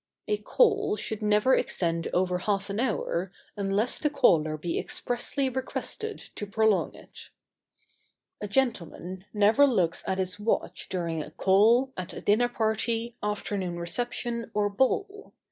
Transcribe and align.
]A 0.27 0.37
call 0.37 0.95
should 0.95 1.21
never 1.21 1.53
extend 1.55 2.07
over 2.11 2.39
half 2.39 2.71
an 2.71 2.79
hour 2.79 3.31
unless 3.55 3.99
the 3.99 4.09
caller 4.09 4.57
be 4.57 4.79
expressly 4.79 5.47
requested 5.47 6.17
to 6.33 6.47
prolong 6.47 6.95
it. 6.95 7.29
[Sidenote: 8.41 8.41
Consulting 8.41 8.41
the 8.41 8.41
watch.] 8.41 8.41
A 8.41 8.47
gentleman 8.51 9.25
never 9.31 9.67
looks 9.67 10.03
at 10.07 10.17
his 10.17 10.39
watch 10.39 10.89
during 10.89 11.21
a 11.21 11.29
call, 11.29 11.93
at 11.95 12.13
a 12.13 12.21
dinner 12.21 12.49
party, 12.49 13.15
afternoon 13.21 13.77
reception 13.77 14.49
or 14.55 14.69
ball. 14.71 15.35